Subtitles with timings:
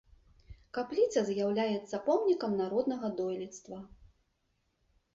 [0.77, 3.83] Капліца з'яўляецца помнікам народнага дойлідства.